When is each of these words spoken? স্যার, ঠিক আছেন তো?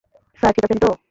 স্যার, 0.39 0.51
ঠিক 0.55 0.63
আছেন 0.65 0.79
তো? 0.83 0.91